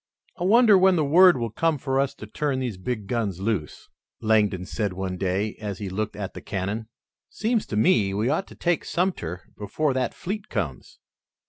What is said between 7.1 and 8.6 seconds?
"Seems to me we ought to